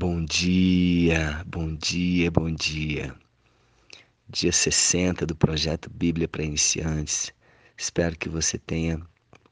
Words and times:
Bom 0.00 0.24
dia, 0.24 1.44
bom 1.44 1.74
dia, 1.74 2.30
bom 2.30 2.54
dia. 2.54 3.12
Dia 4.28 4.52
60 4.52 5.26
do 5.26 5.34
projeto 5.34 5.90
Bíblia 5.90 6.28
para 6.28 6.44
Iniciantes. 6.44 7.34
Espero 7.76 8.16
que 8.16 8.28
você 8.28 8.60
tenha 8.60 9.02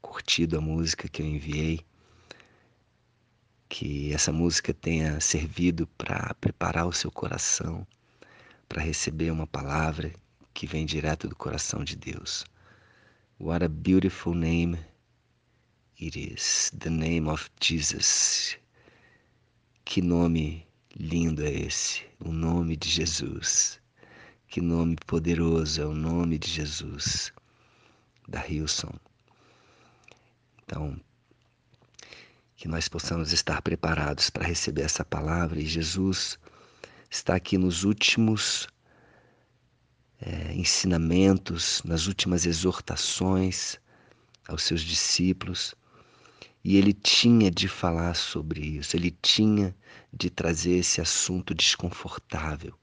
curtido 0.01 0.57
a 0.57 0.61
música 0.61 1.09
que 1.09 1.21
eu 1.21 1.25
enviei. 1.25 1.81
Que 3.67 4.13
essa 4.13 4.31
música 4.31 4.73
tenha 4.73 5.19
servido 5.19 5.85
para 5.97 6.33
preparar 6.35 6.87
o 6.87 6.93
seu 6.93 7.11
coração 7.11 7.85
para 8.69 8.81
receber 8.81 9.29
uma 9.31 9.47
palavra 9.47 10.13
que 10.53 10.65
vem 10.65 10.85
direto 10.85 11.27
do 11.27 11.35
coração 11.35 11.83
de 11.83 11.97
Deus. 11.97 12.45
What 13.37 13.65
a 13.65 13.67
beautiful 13.67 14.33
name 14.33 14.79
it 15.99 16.17
is, 16.17 16.71
the 16.79 16.89
name 16.89 17.27
of 17.27 17.49
Jesus. 17.59 18.57
Que 19.89 20.01
nome 20.01 20.67
lindo 20.99 21.45
é 21.45 21.49
esse, 21.49 22.03
o 22.19 22.33
nome 22.33 22.75
de 22.75 22.89
Jesus. 22.89 23.79
Que 24.45 24.59
nome 24.59 24.97
poderoso 25.07 25.81
é 25.81 25.85
o 25.85 25.93
nome 25.93 26.37
de 26.37 26.49
Jesus, 26.49 27.31
da 28.27 28.45
Hilson. 28.45 28.91
Então, 30.61 30.99
que 32.57 32.67
nós 32.67 32.89
possamos 32.89 33.31
estar 33.31 33.61
preparados 33.61 34.29
para 34.29 34.45
receber 34.45 34.81
essa 34.81 35.05
palavra 35.05 35.57
e 35.57 35.65
Jesus 35.65 36.37
está 37.09 37.35
aqui 37.35 37.57
nos 37.57 37.85
últimos 37.85 38.67
é, 40.19 40.53
ensinamentos, 40.53 41.81
nas 41.83 42.07
últimas 42.07 42.45
exortações 42.45 43.79
aos 44.49 44.63
seus 44.63 44.81
discípulos 44.81 45.73
e 46.63 46.77
ele 46.77 46.93
tinha 46.93 47.49
de 47.49 47.67
falar 47.67 48.15
sobre 48.15 48.61
isso, 48.61 48.95
ele 48.95 49.11
tinha 49.21 49.75
de 50.11 50.29
trazer 50.29 50.79
esse 50.79 50.99
assunto 50.99 51.53
desconfortável, 51.53 52.73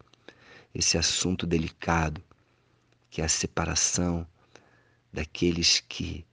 esse 0.75 0.97
assunto 0.97 1.47
delicado, 1.47 2.23
que 3.11 3.21
é 3.21 3.25
a 3.25 3.29
separação 3.29 4.27
daqueles 5.13 5.81
que 5.81 6.25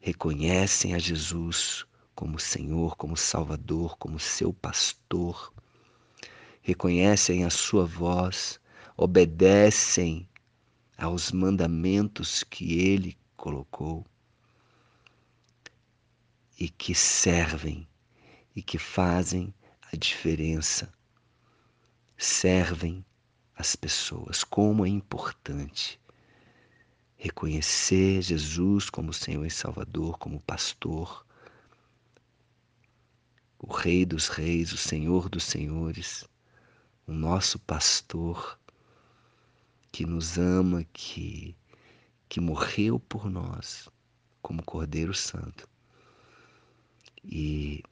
reconhecem 0.00 0.94
a 0.94 0.98
Jesus 0.98 1.86
como 2.14 2.38
Senhor, 2.38 2.96
como 2.96 3.16
Salvador, 3.16 3.96
como 3.96 4.20
seu 4.20 4.52
pastor, 4.52 5.52
reconhecem 6.62 7.44
a 7.44 7.50
sua 7.50 7.84
voz, 7.84 8.60
obedecem 8.96 10.28
aos 10.96 11.32
mandamentos 11.32 12.44
que 12.44 12.78
ele 12.78 13.16
colocou 13.36 14.06
e 16.58 16.68
que 16.68 16.94
servem 16.94 17.88
e 18.54 18.62
que 18.62 18.78
fazem 18.78 19.52
a 19.92 19.96
diferença. 19.96 20.92
Servem 22.16 23.04
as 23.56 23.74
pessoas. 23.74 24.44
Como 24.44 24.86
é 24.86 24.88
importante 24.88 26.00
reconhecer 27.16 28.22
Jesus 28.22 28.88
como 28.90 29.12
Senhor 29.12 29.44
e 29.46 29.50
Salvador, 29.50 30.18
como 30.18 30.40
pastor, 30.40 31.26
o 33.58 33.72
Rei 33.72 34.04
dos 34.04 34.28
Reis, 34.28 34.72
o 34.72 34.76
Senhor 34.76 35.28
dos 35.28 35.44
Senhores, 35.44 36.24
o 37.06 37.12
nosso 37.12 37.58
pastor 37.58 38.58
que 39.90 40.04
nos 40.04 40.38
ama, 40.38 40.84
que, 40.92 41.56
que 42.28 42.40
morreu 42.40 43.00
por 43.00 43.30
nós 43.30 43.88
como 44.42 44.62
Cordeiro 44.62 45.14
Santo 45.14 45.68
e, 47.24 47.82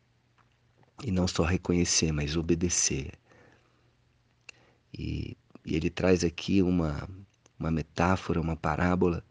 e 1.03 1.11
não 1.11 1.27
só 1.27 1.43
reconhecer, 1.43 2.13
mas 2.13 2.37
obedecer. 2.37 3.13
E, 4.93 5.37
e 5.65 5.77
ele 5.77 5.89
traz 5.89 6.23
aqui 6.23 6.63
uma, 6.63 7.09
uma 7.59 7.71
metáfora, 7.71 8.41
uma 8.41 8.57
parábola 8.57 9.25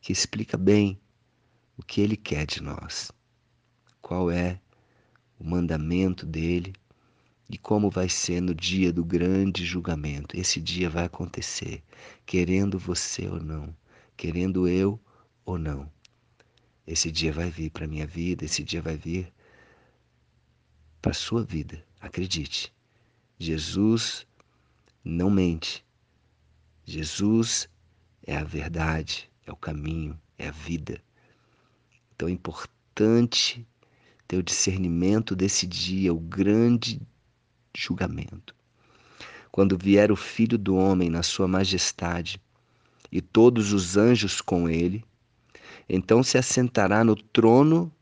que 0.00 0.12
explica 0.12 0.56
bem 0.56 0.98
o 1.76 1.82
que 1.82 2.00
ele 2.00 2.16
quer 2.16 2.46
de 2.46 2.62
nós, 2.62 3.10
qual 4.00 4.30
é 4.30 4.60
o 5.38 5.44
mandamento 5.44 6.26
dele 6.26 6.72
e 7.48 7.58
como 7.58 7.90
vai 7.90 8.08
ser 8.08 8.40
no 8.40 8.54
dia 8.54 8.92
do 8.92 9.04
grande 9.04 9.64
julgamento. 9.64 10.36
Esse 10.36 10.60
dia 10.60 10.88
vai 10.88 11.04
acontecer, 11.04 11.82
querendo 12.24 12.78
você 12.78 13.28
ou 13.28 13.40
não, 13.40 13.74
querendo 14.16 14.66
eu 14.66 15.00
ou 15.44 15.58
não. 15.58 15.90
Esse 16.86 17.10
dia 17.10 17.32
vai 17.32 17.50
vir 17.50 17.70
para 17.70 17.86
minha 17.86 18.06
vida, 18.06 18.44
esse 18.44 18.62
dia 18.62 18.80
vai 18.80 18.96
vir 18.96 19.32
para 21.04 21.10
a 21.10 21.14
sua 21.14 21.44
vida. 21.44 21.84
Acredite. 22.00 22.72
Jesus 23.38 24.26
não 25.04 25.28
mente. 25.28 25.84
Jesus 26.82 27.68
é 28.26 28.34
a 28.34 28.42
verdade, 28.42 29.30
é 29.46 29.52
o 29.52 29.56
caminho, 29.56 30.18
é 30.38 30.48
a 30.48 30.50
vida. 30.50 30.98
Então 32.14 32.26
é 32.26 32.30
importante 32.30 33.66
ter 34.26 34.38
o 34.38 34.42
discernimento 34.42 35.36
desse 35.36 35.66
dia, 35.66 36.10
o 36.10 36.18
grande 36.18 37.02
julgamento. 37.76 38.54
Quando 39.52 39.76
vier 39.76 40.10
o 40.10 40.16
Filho 40.16 40.56
do 40.56 40.74
Homem 40.74 41.10
na 41.10 41.22
sua 41.22 41.46
majestade 41.46 42.40
e 43.12 43.20
todos 43.20 43.74
os 43.74 43.98
anjos 43.98 44.40
com 44.40 44.70
ele, 44.70 45.04
então 45.86 46.22
se 46.22 46.38
assentará 46.38 47.04
no 47.04 47.14
trono 47.14 47.92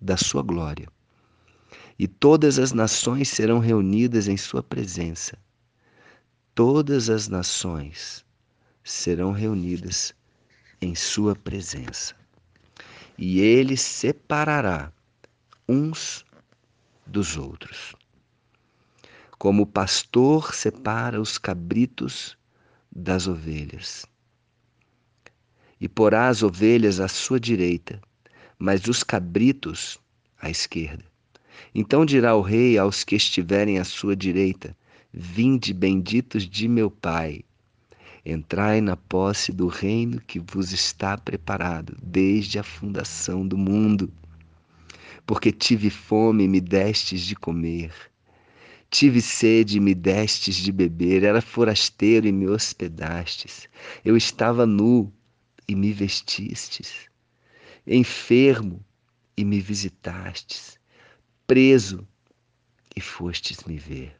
da 0.00 0.16
sua 0.16 0.42
glória 0.42 0.88
e 1.98 2.06
todas 2.06 2.58
as 2.58 2.72
nações 2.72 3.28
serão 3.28 3.58
reunidas 3.58 4.28
em 4.28 4.36
Sua 4.36 4.62
presença. 4.62 5.38
Todas 6.54 7.08
as 7.08 7.28
nações 7.28 8.24
serão 8.84 9.32
reunidas 9.32 10.14
em 10.80 10.94
Sua 10.94 11.34
presença. 11.34 12.14
E 13.16 13.40
Ele 13.40 13.76
separará 13.76 14.92
uns 15.68 16.24
dos 17.06 17.36
outros. 17.36 17.94
Como 19.38 19.62
o 19.62 19.66
pastor 19.66 20.54
separa 20.54 21.20
os 21.20 21.38
cabritos 21.38 22.36
das 22.94 23.26
ovelhas. 23.26 24.06
E 25.80 25.88
porá 25.88 26.28
as 26.28 26.42
ovelhas 26.42 27.00
à 27.00 27.08
sua 27.08 27.38
direita, 27.38 28.00
mas 28.58 28.86
os 28.86 29.02
cabritos 29.02 29.98
à 30.38 30.48
esquerda. 30.48 31.04
Então 31.74 32.04
dirá 32.04 32.34
o 32.34 32.40
rei 32.40 32.78
aos 32.78 33.04
que 33.04 33.16
estiverem 33.16 33.78
à 33.78 33.84
sua 33.84 34.16
direita: 34.16 34.76
Vinde, 35.12 35.72
benditos 35.72 36.48
de 36.48 36.68
meu 36.68 36.90
Pai, 36.90 37.42
entrai 38.24 38.80
na 38.80 38.96
posse 38.96 39.52
do 39.52 39.66
reino 39.66 40.20
que 40.20 40.40
vos 40.40 40.72
está 40.72 41.16
preparado 41.16 41.96
desde 42.02 42.58
a 42.58 42.62
fundação 42.62 43.46
do 43.46 43.56
mundo. 43.56 44.12
Porque 45.26 45.52
tive 45.52 45.90
fome 45.90 46.44
e 46.44 46.48
me 46.48 46.60
destes 46.60 47.20
de 47.22 47.34
comer, 47.34 47.92
tive 48.90 49.20
sede 49.20 49.78
e 49.78 49.80
me 49.80 49.94
destes 49.94 50.56
de 50.56 50.70
beber, 50.70 51.24
era 51.24 51.40
forasteiro 51.40 52.26
e 52.26 52.32
me 52.32 52.46
hospedastes, 52.46 53.68
eu 54.04 54.16
estava 54.16 54.66
nu 54.66 55.12
e 55.68 55.74
me 55.74 55.92
vestistes, 55.92 57.08
enfermo 57.86 58.84
e 59.36 59.44
me 59.44 59.60
visitastes 59.60 60.78
preso 61.46 62.06
e 62.94 63.00
fostes 63.00 63.62
me 63.64 63.78
ver. 63.78 64.16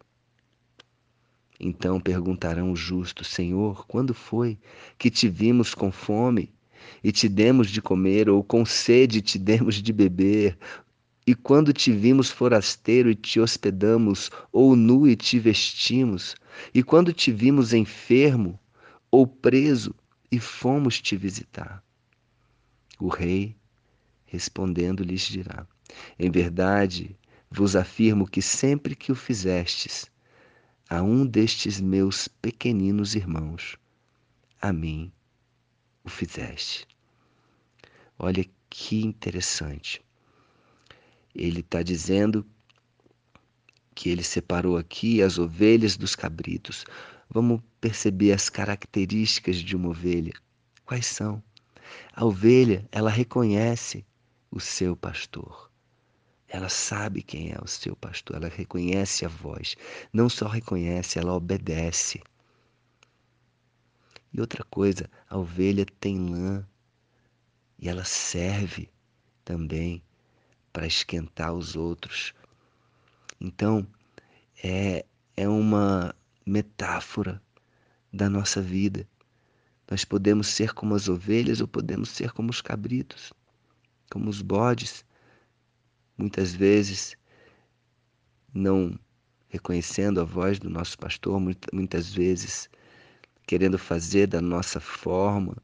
Então 1.58 2.00
perguntarão 2.00 2.70
os 2.70 2.78
justos: 2.78 3.28
Senhor, 3.28 3.84
quando 3.86 4.14
foi 4.14 4.58
que 4.96 5.10
te 5.10 5.28
vimos 5.28 5.74
com 5.74 5.90
fome 5.90 6.54
e 7.02 7.10
te 7.10 7.28
demos 7.28 7.70
de 7.70 7.82
comer, 7.82 8.28
ou 8.28 8.44
com 8.44 8.64
sede 8.64 9.18
e 9.18 9.22
te 9.22 9.38
demos 9.38 9.76
de 9.76 9.92
beber? 9.92 10.56
E 11.26 11.34
quando 11.34 11.72
te 11.72 11.90
vimos 11.90 12.30
forasteiro 12.30 13.10
e 13.10 13.14
te 13.16 13.40
hospedamos, 13.40 14.30
ou 14.52 14.76
nu 14.76 15.08
e 15.08 15.16
te 15.16 15.40
vestimos? 15.40 16.36
E 16.72 16.84
quando 16.84 17.12
te 17.12 17.32
vimos 17.32 17.72
enfermo 17.72 18.60
ou 19.10 19.26
preso 19.26 19.92
e 20.30 20.38
fomos 20.38 21.00
te 21.00 21.16
visitar? 21.16 21.82
O 23.00 23.08
rei, 23.08 23.56
respondendo, 24.26 25.02
lhes 25.02 25.22
dirá: 25.22 25.66
em 26.18 26.30
verdade, 26.30 27.16
vos 27.50 27.76
afirmo 27.76 28.26
que 28.26 28.42
sempre 28.42 28.94
que 28.94 29.12
o 29.12 29.14
fizestes 29.14 30.10
a 30.88 31.02
um 31.02 31.26
destes 31.26 31.80
meus 31.80 32.28
pequeninos 32.28 33.14
irmãos, 33.14 33.76
a 34.60 34.72
mim 34.72 35.12
o 36.04 36.08
fizeste. 36.08 36.86
Olha 38.18 38.44
que 38.70 39.04
interessante. 39.04 40.00
Ele 41.34 41.60
está 41.60 41.82
dizendo 41.82 42.46
que 43.94 44.10
ele 44.10 44.22
separou 44.22 44.76
aqui 44.76 45.22
as 45.22 45.38
ovelhas 45.38 45.96
dos 45.96 46.14
cabritos. 46.14 46.84
Vamos 47.28 47.60
perceber 47.80 48.32
as 48.32 48.48
características 48.48 49.56
de 49.56 49.74
uma 49.74 49.88
ovelha. 49.88 50.32
Quais 50.84 51.06
são? 51.06 51.42
A 52.12 52.24
ovelha, 52.24 52.86
ela 52.92 53.10
reconhece 53.10 54.04
o 54.50 54.60
seu 54.60 54.96
pastor 54.96 55.70
Ela 56.48 56.68
sabe 56.68 57.22
quem 57.22 57.52
é 57.52 57.58
o 57.60 57.66
seu 57.66 57.96
pastor, 57.96 58.36
ela 58.36 58.48
reconhece 58.48 59.24
a 59.24 59.28
voz. 59.28 59.76
Não 60.12 60.28
só 60.28 60.46
reconhece, 60.46 61.18
ela 61.18 61.34
obedece. 61.34 62.22
E 64.32 64.40
outra 64.40 64.62
coisa, 64.64 65.10
a 65.28 65.38
ovelha 65.38 65.84
tem 65.98 66.18
lã 66.18 66.64
e 67.78 67.88
ela 67.88 68.04
serve 68.04 68.88
também 69.44 70.02
para 70.72 70.86
esquentar 70.86 71.52
os 71.52 71.74
outros. 71.74 72.34
Então, 73.40 73.86
é, 74.62 75.04
é 75.36 75.48
uma 75.48 76.14
metáfora 76.44 77.42
da 78.12 78.28
nossa 78.28 78.60
vida. 78.60 79.08
Nós 79.90 80.04
podemos 80.04 80.48
ser 80.48 80.74
como 80.74 80.94
as 80.94 81.08
ovelhas 81.08 81.60
ou 81.60 81.68
podemos 81.68 82.10
ser 82.10 82.32
como 82.32 82.50
os 82.50 82.60
cabritos, 82.60 83.32
como 84.10 84.28
os 84.28 84.42
bodes 84.42 85.05
muitas 86.16 86.54
vezes 86.54 87.16
não 88.52 88.98
reconhecendo 89.48 90.20
a 90.20 90.24
voz 90.24 90.58
do 90.58 90.68
nosso 90.68 90.98
pastor, 90.98 91.40
muitas 91.72 92.12
vezes 92.12 92.68
querendo 93.46 93.78
fazer 93.78 94.26
da 94.26 94.40
nossa 94.40 94.80
forma, 94.80 95.56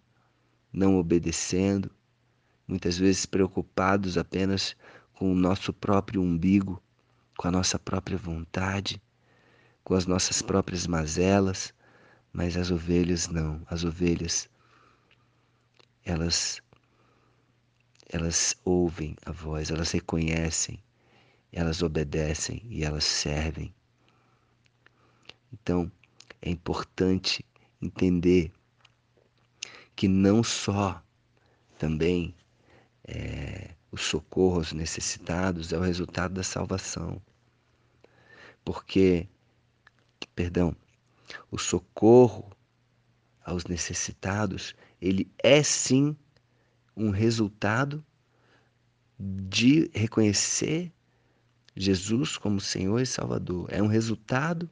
não 0.73 0.97
obedecendo, 0.97 1.91
muitas 2.67 2.97
vezes 2.97 3.27
preocupados 3.27 4.17
apenas 4.17 4.77
com 5.15 5.33
o 5.33 5.35
nosso 5.35 5.73
próprio 5.73 6.23
umbigo, 6.23 6.83
com 7.37 7.49
a 7.49 7.51
nossa 7.51 7.79
própria 7.79 8.17
vontade, 8.17 9.03
com 9.83 9.95
as 9.95 10.07
nossas 10.07 10.41
próprias 10.41 10.87
mazelas, 10.87 11.75
mas 12.33 12.57
as 12.57 12.71
ovelhas 12.71 13.29
não, 13.29 13.61
as 13.67 13.85
ovelhas 13.85 14.49
elas 16.05 16.61
elas 18.13 18.55
ouvem 18.63 19.17
a 19.25 19.33
voz, 19.33 19.71
elas 19.71 19.91
reconhecem, 19.91 20.79
elas 21.51 21.83
obedecem 21.83 22.63
e 22.69 22.85
elas 22.85 23.05
servem. 23.05 23.75
Então, 25.51 25.91
é 26.43 26.51
importante 26.51 27.45
entender 27.81 28.53
que 29.97 30.07
não 30.07 30.43
só 30.43 31.03
também 31.79 32.35
é, 33.05 33.71
o 33.91 33.97
socorro 33.97 34.57
aos 34.57 34.73
necessitados 34.73 35.73
é 35.73 35.79
o 35.79 35.83
resultado 35.83 36.35
da 36.35 36.43
salvação. 36.43 37.21
Porque, 38.63 39.27
perdão, 40.35 40.77
o 41.51 41.57
socorro 41.57 42.51
aos 43.43 43.65
necessitados, 43.65 44.77
ele 45.01 45.31
é 45.39 45.63
sim 45.63 46.17
um 46.97 47.11
resultado 47.11 48.05
de 49.19 49.91
reconhecer 49.95 50.93
Jesus 51.75 52.37
como 52.37 52.61
Senhor 52.61 53.01
e 53.01 53.07
Salvador. 53.07 53.69
É 53.71 53.83
um 53.83 53.87
resultado 53.87 54.69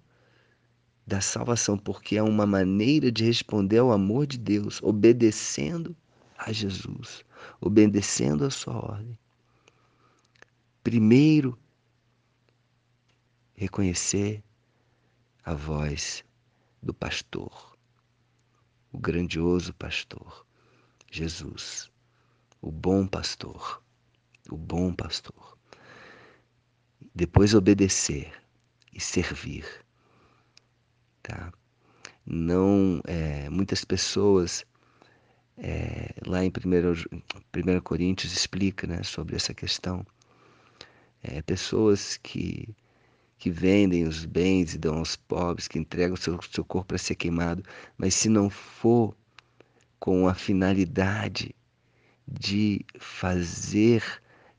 da 1.06 1.20
salvação, 1.20 1.78
porque 1.78 2.16
é 2.16 2.22
uma 2.22 2.46
maneira 2.46 3.10
de 3.10 3.24
responder 3.24 3.78
ao 3.78 3.90
amor 3.90 4.26
de 4.26 4.38
Deus, 4.38 4.82
obedecendo 4.82 5.96
a 6.36 6.52
Jesus, 6.52 7.24
obedecendo 7.60 8.44
a 8.44 8.50
sua 8.50 8.74
ordem. 8.74 9.18
Primeiro, 10.82 11.58
reconhecer 13.54 14.42
a 15.44 15.54
voz 15.54 16.24
do 16.82 16.94
pastor, 16.94 17.76
o 18.92 18.98
grandioso 18.98 19.74
pastor, 19.74 20.46
Jesus 21.10 21.90
o 22.60 22.70
bom 22.70 23.06
pastor, 23.06 23.82
o 24.50 24.56
bom 24.56 24.92
pastor. 24.92 25.58
Depois 27.14 27.54
obedecer 27.54 28.32
e 28.92 29.00
servir, 29.00 29.66
tá? 31.22 31.52
Não, 32.24 33.00
é, 33.06 33.48
muitas 33.50 33.84
pessoas 33.84 34.64
é, 35.56 36.14
lá 36.26 36.44
em 36.44 36.48
1 36.50 37.80
Coríntios 37.82 38.32
explica, 38.32 38.86
né, 38.86 39.02
sobre 39.02 39.36
essa 39.36 39.52
questão. 39.52 40.06
É, 41.22 41.42
pessoas 41.42 42.16
que 42.16 42.74
que 43.40 43.50
vendem 43.50 44.06
os 44.06 44.26
bens 44.26 44.74
e 44.74 44.78
dão 44.78 44.98
aos 44.98 45.16
pobres, 45.16 45.66
que 45.66 45.78
entregam 45.78 46.14
seu, 46.14 46.38
seu 46.42 46.62
corpo 46.62 46.88
para 46.88 46.98
ser 46.98 47.14
queimado, 47.14 47.62
mas 47.96 48.14
se 48.14 48.28
não 48.28 48.50
for 48.50 49.16
com 49.98 50.28
a 50.28 50.34
finalidade 50.34 51.54
de 52.30 52.84
fazer, 52.98 54.02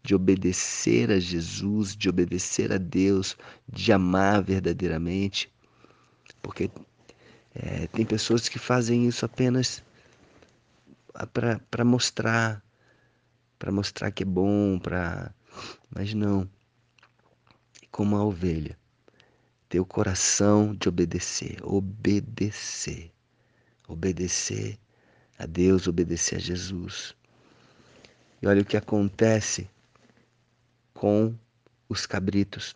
de 0.03 0.13
obedecer 0.13 1.11
a 1.11 1.19
Jesus, 1.19 1.95
de 1.95 2.09
obedecer 2.09 2.71
a 2.71 2.77
Deus, 2.77 3.37
de 3.67 3.93
amar 3.93 4.41
verdadeiramente. 4.41 5.51
Porque 6.41 6.69
é, 7.53 7.87
tem 7.87 8.05
pessoas 8.05 8.49
que 8.49 8.59
fazem 8.59 9.07
isso 9.07 9.25
apenas 9.25 9.83
para 11.33 11.85
mostrar, 11.85 12.63
para 13.59 13.71
mostrar 13.71 14.11
que 14.11 14.23
é 14.23 14.25
bom, 14.25 14.79
para 14.79 15.33
mas 15.93 16.13
não. 16.13 16.49
Como 17.91 18.15
a 18.15 18.23
ovelha, 18.23 18.77
ter 19.67 19.79
o 19.81 19.85
coração 19.85 20.73
de 20.73 20.87
obedecer, 20.87 21.57
obedecer, 21.61 23.11
obedecer 23.87 24.79
a 25.37 25.45
Deus, 25.45 25.87
obedecer 25.87 26.37
a 26.37 26.39
Jesus. 26.39 27.15
E 28.41 28.47
olha 28.47 28.61
o 28.61 28.65
que 28.65 28.75
acontece 28.75 29.69
com 30.93 31.35
os 31.87 32.05
cabritos. 32.05 32.73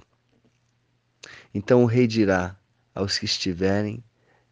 Então 1.54 1.84
o 1.84 1.88
rei 1.88 2.06
dirá 2.06 2.56
aos 2.94 3.18
que 3.18 3.26
estiverem 3.26 4.04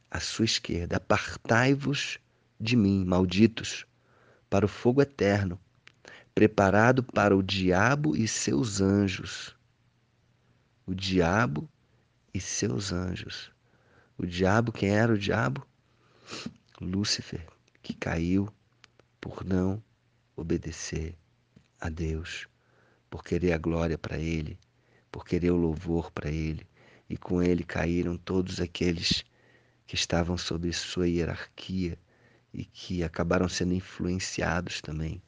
à 0.09 0.19
sua 0.19 0.45
esquerda: 0.45 0.97
Apartai-vos 0.97 2.17
de 2.59 2.75
mim, 2.75 3.05
malditos, 3.05 3.85
para 4.49 4.65
o 4.65 4.69
fogo 4.69 5.01
eterno, 5.01 5.59
preparado 6.33 7.03
para 7.03 7.35
o 7.35 7.43
diabo 7.43 8.15
e 8.15 8.27
seus 8.27 8.81
anjos. 8.81 9.55
O 10.85 10.95
diabo 10.95 11.69
e 12.33 12.41
seus 12.41 12.91
anjos. 12.91 13.51
O 14.17 14.25
diabo, 14.25 14.71
quem 14.71 14.89
era 14.89 15.13
o 15.13 15.17
diabo? 15.17 15.65
Lúcifer, 16.81 17.45
que 17.81 17.93
caiu 17.93 18.51
por 19.21 19.45
não 19.45 19.81
obedecer 20.35 21.15
a 21.79 21.89
Deus, 21.89 22.47
por 23.09 23.23
querer 23.23 23.53
a 23.53 23.57
glória 23.57 23.97
para 23.97 24.17
Ele, 24.17 24.57
por 25.11 25.25
querer 25.25 25.51
o 25.51 25.57
louvor 25.57 26.11
para 26.11 26.29
Ele. 26.29 26.65
E 27.09 27.17
com 27.17 27.43
ele 27.43 27.63
caíram 27.63 28.17
todos 28.17 28.59
aqueles 28.59 29.23
que 29.85 29.93
estavam 29.93 30.37
sob 30.37 30.71
sua 30.73 31.07
hierarquia 31.07 31.97
e 32.53 32.65
que 32.65 33.03
acabaram 33.03 33.49
sendo 33.49 33.73
influenciados 33.73 34.81
também 34.81 35.21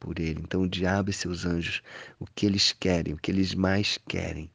por 0.00 0.18
ele. 0.18 0.40
Então, 0.40 0.62
o 0.62 0.68
diabo 0.68 1.10
e 1.10 1.12
seus 1.12 1.44
anjos, 1.44 1.82
o 2.18 2.26
que 2.26 2.46
eles 2.46 2.72
querem, 2.72 3.12
o 3.12 3.18
que 3.18 3.30
eles 3.30 3.54
mais 3.54 3.98
querem, 4.08 4.50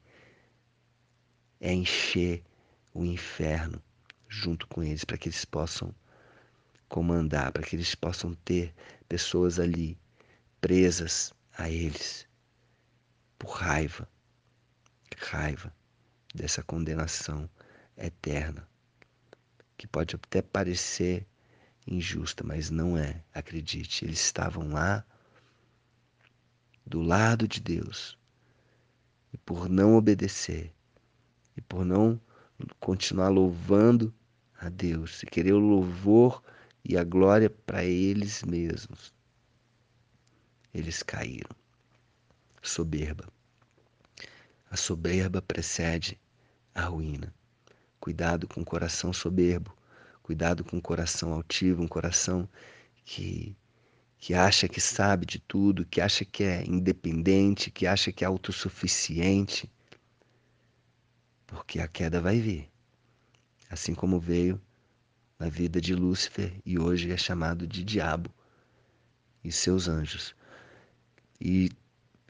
é 1.60 1.72
encher 1.72 2.44
o 2.94 3.06
inferno 3.06 3.82
junto 4.28 4.68
com 4.68 4.84
eles, 4.84 5.06
para 5.06 5.18
que 5.18 5.30
eles 5.30 5.46
possam 5.46 5.94
comandar, 6.90 7.52
para 7.52 7.64
que 7.64 7.76
eles 7.76 7.94
possam 7.94 8.34
ter 8.34 8.74
pessoas 9.08 9.60
ali 9.60 9.98
presas 10.60 11.34
a 11.58 11.70
eles 11.70 12.28
por 13.38 13.50
raiva, 13.50 14.10
raiva 15.18 15.74
dessa 16.34 16.62
condenação 16.64 17.50
eterna, 17.98 18.68
que 19.78 19.88
pode 19.88 20.16
até 20.16 20.42
parecer 20.42 21.26
injusta, 21.88 22.44
mas 22.44 22.70
não 22.70 22.98
é. 22.98 23.24
Acredite, 23.34 24.06
eles 24.06 24.20
estavam 24.20 24.70
lá 24.70 25.06
do 26.86 27.02
lado 27.02 27.48
de 27.48 27.60
Deus. 27.60 28.18
E 29.34 29.38
por 29.38 29.70
não 29.70 29.96
obedecer, 29.96 30.74
e 31.56 31.62
por 31.62 31.86
não 31.86 32.20
continuar 32.80 33.30
louvando 33.30 34.14
a 34.60 34.70
Deus, 34.70 35.24
e 35.24 35.26
querer 35.26 35.54
o 35.54 35.60
louvor 35.60 36.42
e 36.88 36.96
a 36.98 37.04
glória 37.04 37.50
para 37.50 37.84
eles 37.84 38.44
mesmos. 38.44 39.12
Eles 40.72 41.02
caíram. 41.02 41.50
Soberba. 42.62 43.28
A 44.70 44.78
soberba 44.78 45.42
precede 45.42 46.20
a 46.76 46.84
ruína. 46.84 47.34
Cuidado 48.00 48.48
com 48.48 48.62
o 48.62 48.66
coração 48.66 49.12
soberbo. 49.12 49.76
Cuidado 50.22 50.64
com 50.64 50.78
o 50.78 50.82
coração 50.82 51.34
altivo, 51.34 51.82
um 51.82 51.88
coração 51.88 52.48
que 53.04 53.56
que 54.18 54.34
acha 54.34 54.68
que 54.68 54.82
sabe 54.82 55.24
de 55.24 55.38
tudo, 55.38 55.86
que 55.86 56.02
acha 56.02 56.26
que 56.26 56.44
é 56.44 56.66
independente, 56.66 57.70
que 57.70 57.86
acha 57.86 58.12
que 58.12 58.24
é 58.24 58.28
autossuficiente. 58.28 59.72
Porque 61.46 61.80
a 61.80 61.88
queda 61.88 62.20
vai 62.20 62.40
vir. 62.40 62.72
Assim 63.70 63.94
como 63.94 64.20
veio 64.20 64.60
na 65.40 65.50
vida 65.50 65.82
de 65.82 65.94
Lúcifer 65.94 66.54
e 66.66 66.80
hoje 66.80 67.12
é 67.12 67.18
chamado 67.18 67.68
de 67.68 67.84
diabo 67.84 68.30
e 69.44 69.52
seus 69.52 69.88
anjos. 69.88 70.36
E 71.40 71.70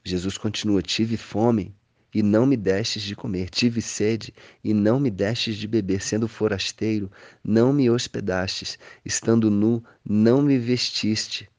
Jesus 0.03 0.37
continua: 0.37 0.81
Tive 0.81 1.17
fome 1.17 1.75
e 2.13 2.23
não 2.23 2.45
me 2.45 2.55
destes 2.55 3.03
de 3.03 3.15
comer, 3.15 3.49
tive 3.49 3.81
sede 3.81 4.33
e 4.63 4.73
não 4.73 4.99
me 4.99 5.11
destes 5.11 5.57
de 5.57 5.67
beber, 5.67 6.01
sendo 6.01 6.27
forasteiro, 6.27 7.11
não 7.43 7.73
me 7.73 7.89
hospedastes, 7.89 8.79
estando 9.03 9.51
nu, 9.51 9.83
não 10.03 10.41
me 10.41 10.57
vestiste, 10.57 11.49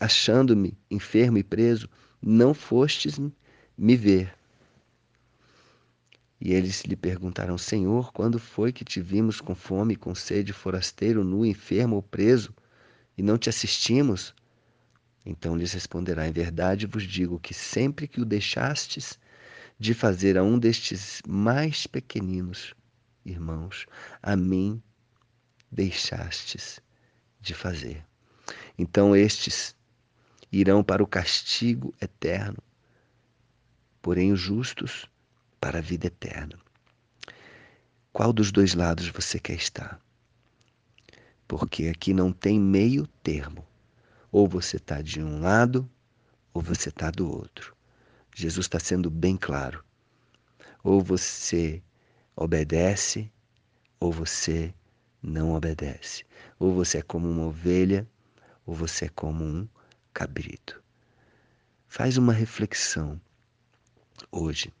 achando-me 0.00 0.76
enfermo 0.90 1.38
e 1.38 1.44
preso, 1.44 1.88
não 2.20 2.52
fostes 2.52 3.20
me 3.78 3.96
ver. 3.96 4.34
E 6.40 6.54
eles 6.54 6.82
lhe 6.82 6.96
perguntaram: 6.96 7.58
Senhor, 7.58 8.12
quando 8.12 8.38
foi 8.38 8.72
que 8.72 8.84
te 8.84 9.00
vimos 9.00 9.40
com 9.40 9.54
fome, 9.54 9.94
com 9.94 10.14
sede, 10.14 10.52
forasteiro, 10.52 11.22
nu, 11.22 11.44
enfermo 11.44 11.96
ou 11.96 12.02
preso, 12.02 12.54
e 13.16 13.22
não 13.22 13.36
te 13.36 13.50
assistimos? 13.50 14.34
Então 15.24 15.54
lhes 15.54 15.72
responderá: 15.72 16.26
Em 16.26 16.32
verdade 16.32 16.86
vos 16.86 17.02
digo 17.02 17.38
que 17.38 17.52
sempre 17.52 18.08
que 18.08 18.20
o 18.20 18.24
deixastes 18.24 19.18
de 19.78 19.92
fazer 19.92 20.38
a 20.38 20.42
um 20.42 20.58
destes 20.58 21.20
mais 21.28 21.86
pequeninos 21.86 22.74
irmãos, 23.24 23.86
a 24.22 24.36
mim 24.36 24.82
deixastes 25.70 26.80
de 27.40 27.54
fazer. 27.54 28.04
Então 28.78 29.14
estes 29.14 29.74
irão 30.50 30.82
para 30.82 31.02
o 31.02 31.06
castigo 31.06 31.94
eterno, 32.00 32.58
porém 34.02 34.32
os 34.32 34.40
justos 34.40 35.08
para 35.60 35.78
a 35.78 35.82
vida 35.82 36.06
eterna. 36.06 36.58
Qual 38.12 38.32
dos 38.32 38.50
dois 38.50 38.74
lados 38.74 39.08
você 39.08 39.38
quer 39.38 39.54
estar? 39.54 40.00
Porque 41.46 41.88
aqui 41.88 42.14
não 42.14 42.32
tem 42.32 42.58
meio 42.58 43.06
termo. 43.22 43.66
Ou 44.32 44.48
você 44.48 44.78
está 44.78 45.02
de 45.02 45.20
um 45.22 45.40
lado, 45.40 45.88
ou 46.54 46.62
você 46.62 46.88
está 46.88 47.10
do 47.10 47.30
outro. 47.30 47.76
Jesus 48.34 48.66
está 48.66 48.80
sendo 48.80 49.10
bem 49.10 49.36
claro. 49.36 49.84
Ou 50.82 51.02
você 51.02 51.82
obedece, 52.34 53.30
ou 53.98 54.12
você 54.12 54.72
não 55.22 55.52
obedece. 55.52 56.24
Ou 56.58 56.74
você 56.74 56.98
é 56.98 57.02
como 57.02 57.28
uma 57.28 57.46
ovelha, 57.46 58.08
ou 58.64 58.74
você 58.74 59.06
é 59.06 59.08
como 59.08 59.44
um 59.44 59.68
cabrito. 60.12 60.82
Faz 61.86 62.16
uma 62.16 62.32
reflexão 62.32 63.20
hoje. 64.30 64.72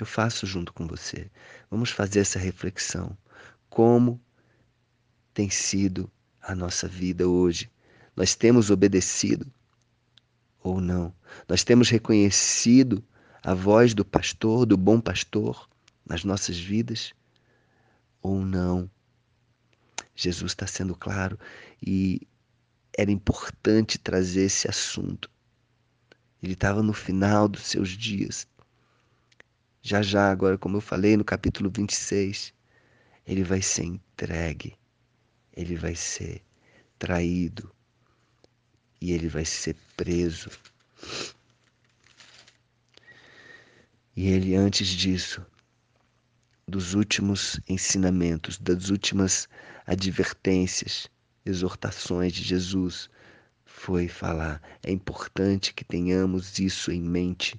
Eu 0.00 0.06
faço 0.06 0.46
junto 0.46 0.72
com 0.72 0.86
você. 0.86 1.30
Vamos 1.70 1.90
fazer 1.90 2.20
essa 2.20 2.38
reflexão. 2.38 3.14
Como 3.68 4.18
tem 5.34 5.50
sido 5.50 6.10
a 6.40 6.54
nossa 6.54 6.88
vida 6.88 7.28
hoje? 7.28 7.70
Nós 8.16 8.34
temos 8.34 8.70
obedecido 8.70 9.46
ou 10.62 10.80
não? 10.80 11.14
Nós 11.46 11.62
temos 11.62 11.90
reconhecido 11.90 13.04
a 13.42 13.52
voz 13.52 13.92
do 13.92 14.02
pastor, 14.02 14.64
do 14.64 14.76
bom 14.76 14.98
pastor, 14.98 15.68
nas 16.06 16.24
nossas 16.24 16.58
vidas 16.58 17.12
ou 18.22 18.40
não? 18.40 18.90
Jesus 20.16 20.52
está 20.52 20.66
sendo 20.66 20.94
claro 20.96 21.38
e 21.86 22.26
era 22.96 23.10
importante 23.10 23.98
trazer 23.98 24.44
esse 24.44 24.66
assunto. 24.66 25.30
Ele 26.42 26.54
estava 26.54 26.82
no 26.82 26.94
final 26.94 27.46
dos 27.46 27.66
seus 27.66 27.90
dias. 27.90 28.46
Já 29.82 30.02
já, 30.02 30.30
agora, 30.30 30.58
como 30.58 30.76
eu 30.76 30.80
falei 30.82 31.16
no 31.16 31.24
capítulo 31.24 31.70
26, 31.74 32.52
ele 33.26 33.42
vai 33.42 33.62
ser 33.62 33.84
entregue, 33.84 34.76
ele 35.56 35.74
vai 35.74 35.94
ser 35.94 36.44
traído 36.98 37.74
e 39.00 39.12
ele 39.12 39.26
vai 39.26 39.46
ser 39.46 39.74
preso. 39.96 40.50
E 44.14 44.28
ele, 44.28 44.54
antes 44.54 44.86
disso, 44.86 45.44
dos 46.68 46.92
últimos 46.92 47.58
ensinamentos, 47.66 48.58
das 48.58 48.90
últimas 48.90 49.48
advertências, 49.86 51.08
exortações 51.44 52.34
de 52.34 52.42
Jesus, 52.42 53.08
foi 53.64 54.08
falar: 54.08 54.60
é 54.82 54.92
importante 54.92 55.72
que 55.72 55.86
tenhamos 55.86 56.58
isso 56.58 56.92
em 56.92 57.00
mente. 57.00 57.58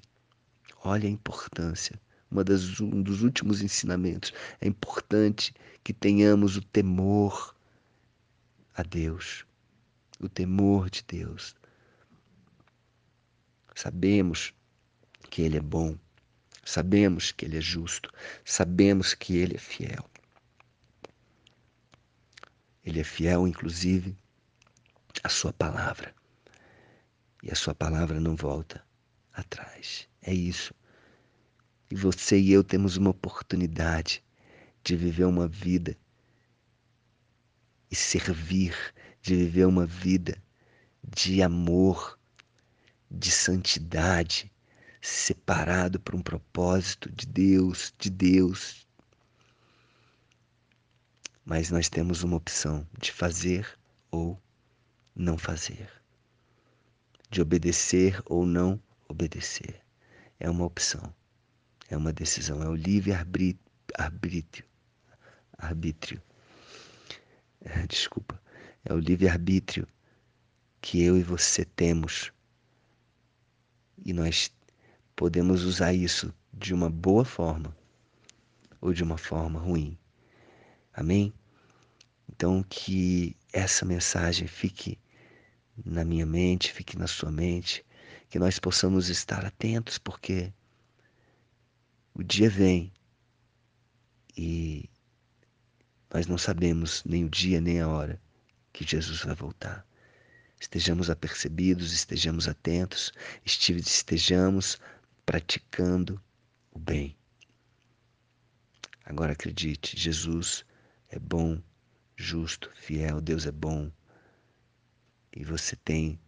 Olha 0.84 1.08
a 1.08 1.12
importância 1.12 2.00
uma 2.32 2.42
das, 2.42 2.80
um 2.80 3.02
dos 3.02 3.22
últimos 3.22 3.60
ensinamentos. 3.60 4.32
É 4.60 4.66
importante 4.66 5.54
que 5.84 5.92
tenhamos 5.92 6.56
o 6.56 6.62
temor 6.62 7.54
a 8.74 8.82
Deus, 8.82 9.44
o 10.18 10.28
temor 10.28 10.88
de 10.88 11.04
Deus. 11.06 11.54
Sabemos 13.74 14.54
que 15.30 15.42
Ele 15.42 15.58
é 15.58 15.60
bom, 15.60 15.98
sabemos 16.64 17.32
que 17.32 17.44
Ele 17.44 17.58
é 17.58 17.60
justo, 17.60 18.10
sabemos 18.44 19.12
que 19.12 19.36
Ele 19.36 19.56
é 19.56 19.58
fiel. 19.58 20.08
Ele 22.84 23.00
é 23.00 23.04
fiel, 23.04 23.46
inclusive, 23.46 24.16
à 25.22 25.28
Sua 25.28 25.52
palavra. 25.52 26.14
E 27.42 27.50
a 27.50 27.54
Sua 27.54 27.74
palavra 27.74 28.18
não 28.18 28.34
volta 28.34 28.84
atrás. 29.34 30.08
É 30.22 30.32
isso 30.32 30.74
e 31.92 31.94
você 31.94 32.40
e 32.40 32.50
eu 32.50 32.64
temos 32.64 32.96
uma 32.96 33.10
oportunidade 33.10 34.24
de 34.82 34.96
viver 34.96 35.26
uma 35.26 35.46
vida 35.46 35.94
e 37.90 37.94
servir, 37.94 38.74
de 39.20 39.36
viver 39.36 39.66
uma 39.66 39.84
vida 39.84 40.42
de 41.04 41.42
amor, 41.42 42.18
de 43.10 43.30
santidade, 43.30 44.50
separado 45.02 46.00
para 46.00 46.16
um 46.16 46.22
propósito 46.22 47.12
de 47.12 47.26
Deus, 47.26 47.92
de 47.98 48.08
Deus. 48.08 48.88
Mas 51.44 51.70
nós 51.70 51.90
temos 51.90 52.22
uma 52.22 52.38
opção 52.38 52.88
de 52.98 53.12
fazer 53.12 53.78
ou 54.10 54.40
não 55.14 55.36
fazer, 55.36 55.90
de 57.28 57.42
obedecer 57.42 58.18
ou 58.24 58.46
não 58.46 58.82
obedecer. 59.10 59.78
É 60.40 60.48
uma 60.48 60.64
opção. 60.64 61.14
É 61.92 61.96
uma 61.96 62.10
decisão, 62.10 62.62
é 62.62 62.68
o 62.70 62.74
livre 62.74 63.12
arbítrio. 63.12 64.66
Arbítrio. 65.58 66.22
É, 67.60 67.86
desculpa. 67.86 68.40
É 68.82 68.94
o 68.94 68.98
livre 68.98 69.28
arbítrio 69.28 69.86
que 70.80 71.02
eu 71.02 71.18
e 71.18 71.22
você 71.22 71.66
temos. 71.66 72.32
E 74.02 74.14
nós 74.14 74.50
podemos 75.14 75.64
usar 75.64 75.92
isso 75.92 76.34
de 76.50 76.72
uma 76.72 76.88
boa 76.88 77.26
forma 77.26 77.76
ou 78.80 78.94
de 78.94 79.02
uma 79.02 79.18
forma 79.18 79.60
ruim. 79.60 79.98
Amém? 80.94 81.30
Então 82.26 82.64
que 82.70 83.36
essa 83.52 83.84
mensagem 83.84 84.48
fique 84.48 84.98
na 85.84 86.06
minha 86.06 86.24
mente, 86.24 86.72
fique 86.72 86.96
na 86.96 87.06
sua 87.06 87.30
mente, 87.30 87.84
que 88.30 88.38
nós 88.38 88.58
possamos 88.58 89.10
estar 89.10 89.44
atentos, 89.44 89.98
porque 89.98 90.50
o 92.14 92.22
dia 92.22 92.50
vem 92.50 92.92
e 94.36 94.88
nós 96.12 96.26
não 96.26 96.36
sabemos 96.36 97.02
nem 97.04 97.24
o 97.24 97.30
dia 97.30 97.60
nem 97.60 97.80
a 97.80 97.88
hora 97.88 98.20
que 98.72 98.84
Jesus 98.84 99.22
vai 99.24 99.34
voltar. 99.34 99.86
Estejamos 100.60 101.08
apercebidos, 101.08 101.92
estejamos 101.92 102.46
atentos, 102.46 103.12
estejamos 103.44 104.78
praticando 105.24 106.22
o 106.70 106.78
bem. 106.78 107.16
Agora 109.04 109.32
acredite, 109.32 109.98
Jesus 109.98 110.64
é 111.08 111.18
bom, 111.18 111.60
justo, 112.14 112.70
fiel, 112.74 113.20
Deus 113.20 113.46
é 113.46 113.52
bom. 113.52 113.90
E 115.34 115.44
você 115.44 115.76
tem 115.76 116.20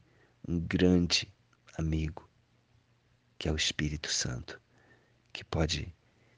um 0.49 0.59
grande 0.59 1.33
amigo, 1.77 2.29
que 3.39 3.49
é 3.49 3.53
o 3.53 3.57
Espírito 3.57 4.11
Santo 4.11 4.64
que 5.35 5.43
pode 5.45 5.93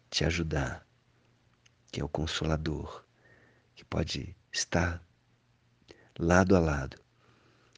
te 0.09 0.25
ajudar, 0.25 0.85
que 1.93 2.01
é 2.01 2.05
o 2.05 2.09
Consolador, 2.09 3.05
que 3.75 3.85
pode 3.85 4.35
estar 4.51 5.07
lado 6.19 6.57
a 6.57 6.59
lado, 6.59 6.99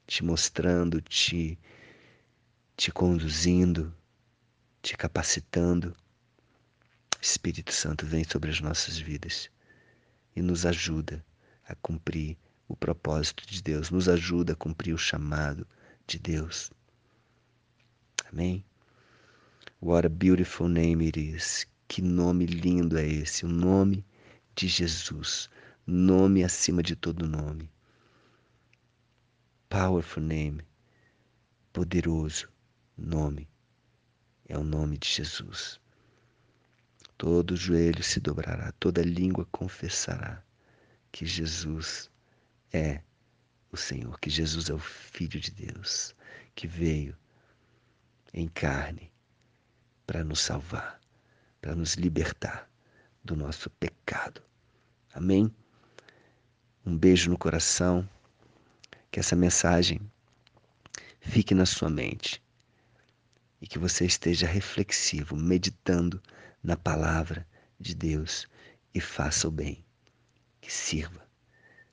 te 0.06 0.24
mostrando, 0.24 1.00
te, 1.00 1.58
te 2.76 2.92
conduzindo, 2.92 3.92
te 4.80 4.96
capacitando. 4.96 5.94
Espírito 7.20 7.72
Santo 7.72 8.06
vem 8.06 8.22
sobre 8.22 8.52
as 8.52 8.60
nossas 8.60 8.96
vidas 8.96 9.50
e 10.36 10.40
nos 10.40 10.64
ajuda 10.64 11.26
a 11.64 11.74
cumprir 11.74 12.38
o 12.68 12.76
propósito 12.76 13.44
de 13.44 13.60
Deus, 13.60 13.90
nos 13.90 14.08
ajuda 14.08 14.52
a 14.52 14.56
cumprir 14.56 14.94
o 14.94 14.98
chamado 14.98 15.66
de 16.06 16.16
Deus. 16.16 16.70
Amém? 18.30 18.64
What 19.80 20.04
a 20.04 20.08
beautiful 20.08 20.68
name 20.68 21.06
it 21.06 21.16
is. 21.16 21.64
Que 21.86 22.02
nome 22.02 22.46
lindo 22.46 22.98
é 22.98 23.06
esse, 23.06 23.46
o 23.46 23.48
nome 23.48 24.04
de 24.56 24.66
Jesus, 24.66 25.48
nome 25.86 26.42
acima 26.42 26.82
de 26.82 26.96
todo 26.96 27.28
nome. 27.28 27.70
Powerful 29.68 30.24
name, 30.24 30.64
poderoso 31.72 32.48
nome 32.96 33.48
é 34.48 34.58
o 34.58 34.64
nome 34.64 34.98
de 34.98 35.08
Jesus. 35.08 35.80
Todo 37.16 37.54
joelho 37.54 38.02
se 38.02 38.18
dobrará, 38.18 38.72
toda 38.80 39.00
língua 39.02 39.46
confessará 39.52 40.42
que 41.12 41.24
Jesus 41.24 42.10
é 42.72 43.00
o 43.70 43.76
Senhor, 43.76 44.18
que 44.18 44.28
Jesus 44.28 44.70
é 44.70 44.74
o 44.74 44.78
Filho 44.80 45.38
de 45.38 45.52
Deus, 45.52 46.16
que 46.56 46.66
veio 46.66 47.16
em 48.34 48.48
carne 48.48 49.12
para 50.08 50.24
nos 50.24 50.40
salvar, 50.40 50.98
para 51.60 51.74
nos 51.74 51.92
libertar 51.92 52.66
do 53.22 53.36
nosso 53.36 53.68
pecado. 53.68 54.42
Amém? 55.12 55.54
Um 56.86 56.96
beijo 56.96 57.28
no 57.28 57.36
coração, 57.36 58.08
que 59.10 59.20
essa 59.20 59.36
mensagem 59.36 60.00
fique 61.20 61.54
na 61.54 61.66
sua 61.66 61.90
mente 61.90 62.42
e 63.60 63.66
que 63.66 63.78
você 63.78 64.06
esteja 64.06 64.46
reflexivo, 64.46 65.36
meditando 65.36 66.22
na 66.62 66.74
palavra 66.74 67.46
de 67.78 67.94
Deus 67.94 68.48
e 68.94 69.02
faça 69.02 69.46
o 69.46 69.50
bem. 69.50 69.84
Que 70.58 70.72
sirva, 70.72 71.28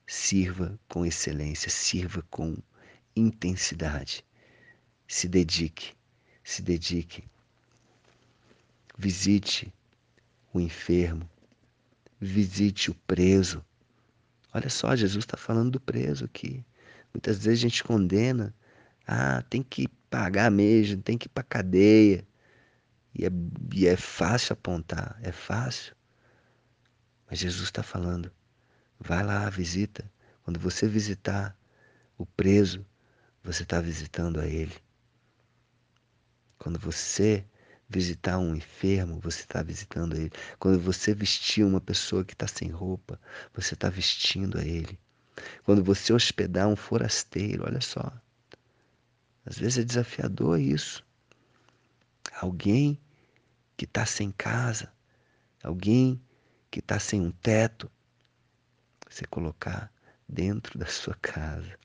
sirva 0.06 0.80
com 0.88 1.04
excelência, 1.04 1.68
sirva 1.68 2.24
com 2.30 2.56
intensidade. 3.14 4.24
Se 5.06 5.28
dedique, 5.28 5.92
se 6.42 6.62
dedique. 6.62 7.22
Visite 8.96 9.72
o 10.52 10.60
enfermo, 10.60 11.28
visite 12.20 12.90
o 12.90 12.94
preso. 12.94 13.64
Olha 14.52 14.70
só, 14.70 14.96
Jesus 14.96 15.24
está 15.24 15.36
falando 15.36 15.72
do 15.72 15.80
preso 15.80 16.24
aqui. 16.24 16.64
Muitas 17.12 17.44
vezes 17.44 17.60
a 17.60 17.68
gente 17.68 17.84
condena, 17.84 18.54
ah, 19.06 19.42
tem 19.50 19.62
que 19.62 19.88
pagar 20.10 20.50
mesmo, 20.50 21.02
tem 21.02 21.18
que 21.18 21.26
ir 21.26 21.30
para 21.30 21.42
cadeia. 21.42 22.26
E 23.14 23.24
é, 23.24 23.30
e 23.74 23.86
é 23.86 23.96
fácil 23.96 24.52
apontar, 24.52 25.18
é 25.22 25.32
fácil. 25.32 25.94
Mas 27.28 27.38
Jesus 27.38 27.64
está 27.64 27.82
falando, 27.82 28.30
vai 28.98 29.24
lá, 29.24 29.48
visita. 29.50 30.10
Quando 30.42 30.60
você 30.60 30.86
visitar 30.86 31.56
o 32.16 32.24
preso, 32.24 32.86
você 33.42 33.62
está 33.62 33.80
visitando 33.80 34.40
a 34.40 34.46
ele. 34.46 34.74
Quando 36.58 36.78
você 36.78 37.44
visitar 37.88 38.38
um 38.38 38.54
enfermo, 38.54 39.20
você 39.20 39.42
está 39.42 39.62
visitando 39.62 40.16
ele. 40.16 40.32
Quando 40.58 40.78
você 40.80 41.14
vestir 41.14 41.64
uma 41.64 41.80
pessoa 41.80 42.24
que 42.24 42.32
está 42.32 42.46
sem 42.46 42.68
roupa, 42.68 43.20
você 43.54 43.74
está 43.74 43.88
vestindo 43.88 44.58
a 44.58 44.64
ele. 44.64 44.98
Quando 45.64 45.82
você 45.82 46.12
hospedar 46.12 46.68
um 46.68 46.76
forasteiro, 46.76 47.64
olha 47.64 47.80
só. 47.80 48.12
Às 49.44 49.58
vezes 49.58 49.78
é 49.78 49.84
desafiador 49.84 50.58
isso. 50.58 51.04
Alguém 52.40 52.98
que 53.76 53.84
está 53.84 54.04
sem 54.04 54.32
casa, 54.32 54.92
alguém 55.62 56.20
que 56.70 56.80
está 56.80 56.98
sem 56.98 57.20
um 57.20 57.30
teto, 57.30 57.90
você 59.08 59.24
colocar 59.26 59.92
dentro 60.28 60.78
da 60.78 60.86
sua 60.86 61.14
casa. 61.14 61.78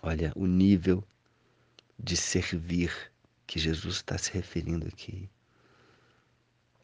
Olha 0.00 0.32
o 0.36 0.46
nível 0.46 1.04
de 1.98 2.16
servir 2.16 2.92
que 3.48 3.58
Jesus 3.58 3.96
está 3.96 4.18
se 4.18 4.30
referindo 4.30 4.86
aqui. 4.86 5.28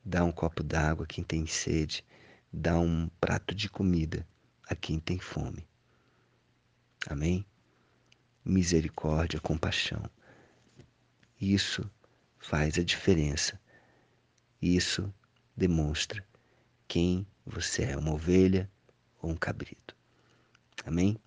Dá 0.03 0.25
um 0.25 0.33
copo 0.33 0.63
d'água 0.63 1.05
a 1.05 1.07
quem 1.07 1.23
tem 1.23 1.47
sede, 1.47 2.03
dá 2.51 2.81
um 2.81 3.09
prato 3.21 3.55
de 3.55 3.69
comida 3.69 4.27
a 4.67 4.75
quem 4.75 4.99
tem 4.99 5.19
fome. 5.19 5.69
Amém? 7.07 7.45
Misericórdia, 8.43 9.39
compaixão. 9.41 10.03
Isso 11.39 11.89
faz 12.39 12.79
a 12.79 12.83
diferença. 12.83 13.61
Isso 14.61 15.13
demonstra 15.55 16.27
quem 16.89 17.27
você 17.45 17.85
é, 17.85 17.97
uma 17.97 18.15
ovelha 18.15 18.71
ou 19.21 19.31
um 19.31 19.37
cabrito. 19.37 19.95
Amém? 20.87 21.19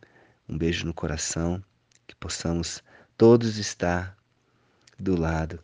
Um 0.50 0.58
beijo 0.58 0.84
no 0.84 0.96
coração, 0.96 1.64
que 2.08 2.16
possamos 2.16 2.84
todos 3.16 3.58
estar 3.58 4.17
do 5.00 5.20
lado 5.20 5.64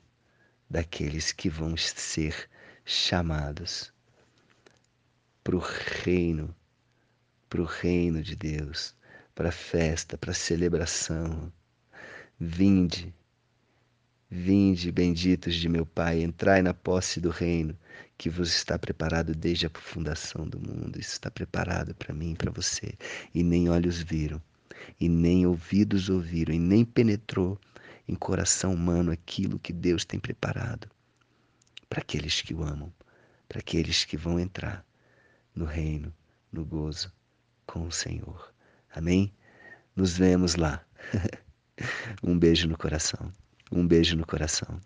daqueles 0.70 1.32
que 1.32 1.50
vão 1.50 1.76
ser 1.78 2.50
chamados 2.86 3.92
para 5.44 5.56
o 5.56 5.60
reino, 5.60 6.56
para 7.50 7.62
o 7.62 7.66
reino 7.66 8.22
de 8.22 8.36
Deus, 8.36 8.96
para 9.36 9.50
a 9.50 9.52
festa, 9.52 10.18
para 10.18 10.32
a 10.32 10.36
celebração. 10.36 11.52
Vinde, 12.40 13.14
vinde, 14.30 14.92
benditos 14.92 15.56
de 15.56 15.68
meu 15.68 15.86
Pai, 15.86 16.22
entrai 16.22 16.62
na 16.62 16.74
posse 16.74 17.20
do 17.20 17.30
reino 17.30 17.78
que 18.18 18.30
vos 18.30 18.56
está 18.56 18.78
preparado 18.80 19.36
desde 19.36 19.68
a 19.68 19.72
fundação 19.74 20.48
do 20.48 20.60
mundo. 20.60 21.00
Isso 21.00 21.14
está 21.14 21.30
preparado 21.30 21.94
para 21.96 22.14
mim 22.14 22.32
e 22.32 22.36
para 22.36 22.52
você, 22.52 22.94
e 23.34 23.44
nem 23.44 23.70
olhos 23.70 24.02
viram 24.02 24.42
e 25.00 25.08
nem 25.08 25.46
ouvidos 25.46 26.10
ouviram, 26.10 26.54
e 26.54 26.60
nem 26.60 26.84
penetrou 26.86 27.60
em 28.08 28.16
coração 28.16 28.74
humano 28.74 29.12
aquilo 29.12 29.60
que 29.60 29.72
Deus 29.72 30.06
tem 30.06 30.20
preparado 30.20 30.90
para 31.90 32.02
aqueles 32.02 32.42
que 32.42 32.54
o 32.54 32.64
amam, 32.64 32.92
para 33.48 33.60
aqueles 33.60 34.04
que 34.04 34.18
vão 34.18 34.40
entrar 34.40 34.86
no 35.56 35.66
reino, 35.66 36.14
no 36.52 36.66
gozo 36.66 37.14
com 37.66 37.86
o 37.86 37.92
Senhor. 37.92 38.54
Amém? 38.92 39.34
Nos 39.96 40.18
vemos 40.18 40.56
lá. 40.56 40.84
um 42.24 42.38
beijo 42.38 42.68
no 42.68 42.78
coração. 42.78 43.32
Um 43.72 43.88
beijo 43.88 44.16
no 44.16 44.26
coração. 44.26 44.80